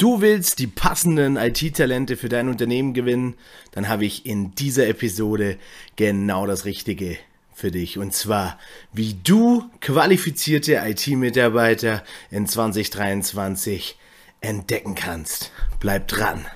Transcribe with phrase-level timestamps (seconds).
[0.00, 3.34] Du willst die passenden IT-Talente für dein Unternehmen gewinnen?
[3.72, 5.58] Dann habe ich in dieser Episode
[5.96, 7.18] genau das Richtige
[7.52, 7.98] für dich.
[7.98, 8.58] Und zwar,
[8.94, 13.98] wie du qualifizierte IT-Mitarbeiter in 2023
[14.40, 15.52] entdecken kannst.
[15.80, 16.46] Bleib dran.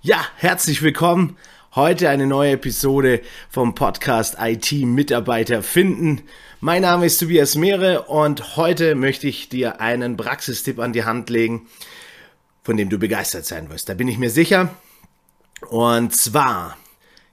[0.00, 1.36] Ja, herzlich willkommen.
[1.74, 3.20] Heute eine neue Episode
[3.50, 6.22] vom Podcast IT Mitarbeiter finden.
[6.60, 11.28] Mein Name ist Tobias Mehre und heute möchte ich dir einen Praxistipp an die Hand
[11.28, 11.66] legen,
[12.62, 13.88] von dem du begeistert sein wirst.
[13.88, 14.74] Da bin ich mir sicher.
[15.68, 16.76] Und zwar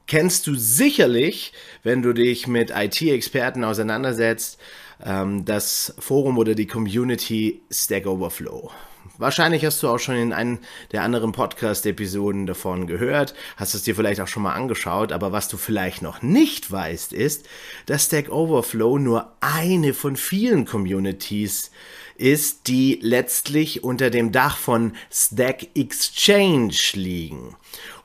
[0.07, 4.59] kennst du sicherlich, wenn du dich mit IT-Experten auseinandersetzt,
[5.03, 8.71] ähm, das Forum oder die Community Stack Overflow.
[9.17, 10.59] Wahrscheinlich hast du auch schon in einem
[10.93, 15.49] der anderen Podcast-Episoden davon gehört, hast es dir vielleicht auch schon mal angeschaut, aber was
[15.49, 17.45] du vielleicht noch nicht weißt, ist,
[17.85, 21.71] dass Stack Overflow nur eine von vielen Communities
[22.15, 27.55] ist, die letztlich unter dem Dach von Stack Exchange liegen.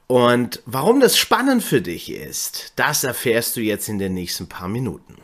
[0.06, 4.68] Und warum das spannend für dich ist, das erfährst du jetzt in den nächsten paar
[4.68, 5.16] Minuten.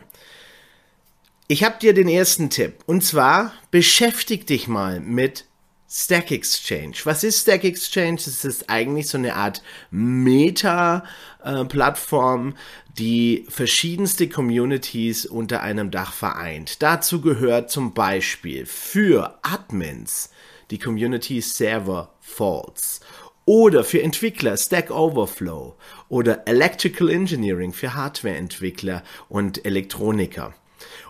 [1.51, 2.75] Ich habe dir den ersten Tipp.
[2.85, 5.43] Und zwar beschäftig dich mal mit
[5.89, 6.93] Stack Exchange.
[7.03, 8.15] Was ist Stack Exchange?
[8.15, 12.55] Es ist eigentlich so eine Art Meta-Plattform,
[12.97, 16.81] die verschiedenste Communities unter einem Dach vereint.
[16.81, 20.29] Dazu gehört zum Beispiel für Admins
[20.69, 23.01] die Community Server Faults
[23.43, 25.75] oder für Entwickler Stack Overflow
[26.07, 30.53] oder Electrical Engineering für Hardwareentwickler und Elektroniker.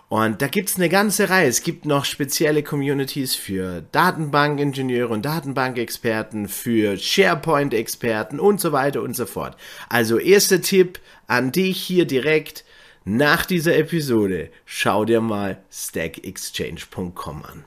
[0.08, 1.48] Und da gibt's eine ganze Reihe.
[1.48, 9.16] Es gibt noch spezielle Communities für Datenbankingenieure und Datenbankexperten, für SharePoint-Experten und so weiter und
[9.16, 9.56] so fort.
[9.88, 12.64] Also erster Tipp an dich hier direkt
[13.04, 14.50] nach dieser Episode.
[14.66, 17.64] Schau dir mal stackexchange.com an.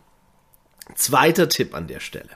[0.93, 2.29] Zweiter Tipp an der Stelle.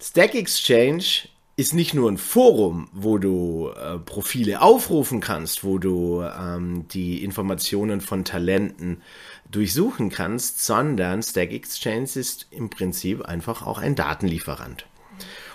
[0.00, 1.28] Stack Exchange
[1.58, 7.24] ist nicht nur ein Forum, wo du äh, Profile aufrufen kannst, wo du ähm, die
[7.24, 9.02] Informationen von Talenten
[9.50, 14.86] durchsuchen kannst, sondern Stack Exchange ist im Prinzip einfach auch ein Datenlieferant.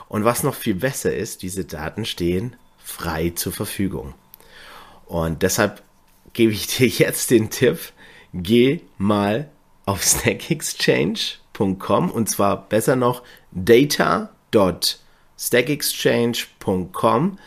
[0.09, 4.13] Und was noch viel besser ist, diese Daten stehen frei zur Verfügung.
[5.05, 5.83] Und deshalb
[6.33, 7.79] gebe ich dir jetzt den Tipp,
[8.33, 9.49] geh mal
[9.85, 13.23] auf stackexchange.com und zwar besser noch
[13.53, 15.03] data.com
[15.47, 17.37] stackexchange.com.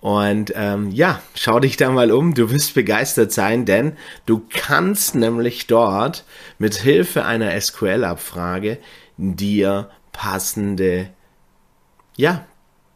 [0.00, 5.14] Und ähm, ja, schau dich da mal um, du wirst begeistert sein, denn du kannst
[5.14, 6.24] nämlich dort
[6.58, 8.78] mit Hilfe einer SQL-Abfrage
[9.16, 11.10] dir passende
[12.16, 12.46] ja,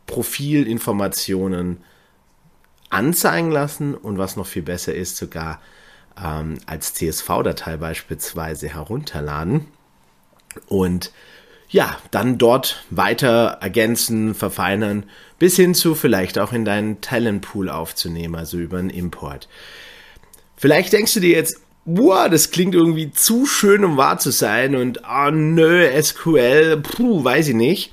[0.07, 1.83] Profilinformationen
[2.91, 5.61] anzeigen lassen und was noch viel besser ist, sogar
[6.23, 9.67] ähm, als CSV-Datei beispielsweise herunterladen.
[10.67, 11.13] Und
[11.71, 15.05] ja, dann dort weiter ergänzen, verfeinern,
[15.39, 19.49] bis hin zu vielleicht auch in deinen Talentpool aufzunehmen, also über einen Import.
[20.57, 24.75] Vielleicht denkst du dir jetzt, boah, das klingt irgendwie zu schön, um wahr zu sein
[24.75, 27.93] und, oh nö, SQL, puh, weiß ich nicht.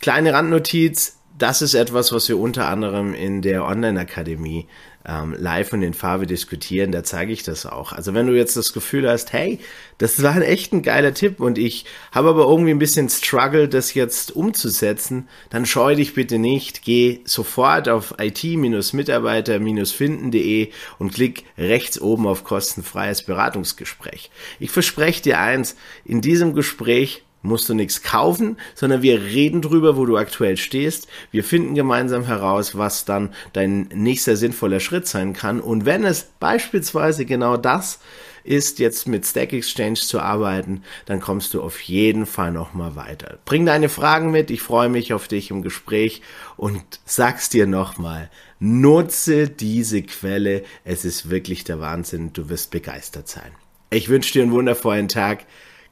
[0.00, 4.68] Kleine Randnotiz, das ist etwas, was wir unter anderem in der Online-Akademie
[5.06, 7.92] ähm, live und in Farbe diskutieren, da zeige ich das auch.
[7.92, 9.60] Also wenn du jetzt das Gefühl hast, hey,
[9.98, 13.68] das war ein echt ein geiler Tipp und ich habe aber irgendwie ein bisschen Struggle,
[13.68, 22.00] das jetzt umzusetzen, dann scheu dich bitte nicht, geh sofort auf it-mitarbeiter-finden.de und klick rechts
[22.00, 24.30] oben auf kostenfreies Beratungsgespräch.
[24.58, 29.96] Ich verspreche dir eins, in diesem Gespräch musst du nichts kaufen, sondern wir reden drüber,
[29.96, 31.08] wo du aktuell stehst.
[31.30, 35.60] Wir finden gemeinsam heraus, was dann dein nächster sinnvoller Schritt sein kann.
[35.60, 38.00] Und wenn es beispielsweise genau das
[38.46, 43.38] ist, jetzt mit Stack Exchange zu arbeiten, dann kommst du auf jeden Fall nochmal weiter.
[43.44, 44.50] Bring deine Fragen mit.
[44.50, 46.22] Ich freue mich auf dich im Gespräch
[46.56, 48.30] und sag's dir nochmal.
[48.58, 50.64] Nutze diese Quelle.
[50.84, 52.32] Es ist wirklich der Wahnsinn.
[52.32, 53.50] Du wirst begeistert sein.
[53.90, 55.44] Ich wünsche dir einen wundervollen Tag.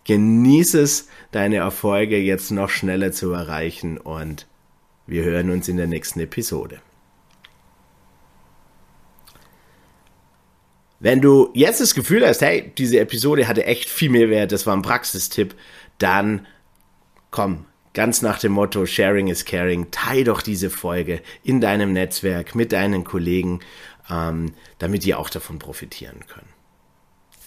[0.05, 4.47] Genieße es, deine Erfolge jetzt noch schneller zu erreichen und
[5.07, 6.81] wir hören uns in der nächsten Episode.
[11.01, 14.67] Wenn du jetzt das Gefühl hast, hey, diese Episode hatte echt viel mehr Wert, das
[14.67, 15.55] war ein Praxistipp,
[15.99, 16.47] dann
[17.31, 22.55] komm, ganz nach dem Motto Sharing is Caring, teile doch diese Folge in deinem Netzwerk
[22.55, 23.61] mit deinen Kollegen,
[24.11, 26.54] ähm, damit die auch davon profitieren können.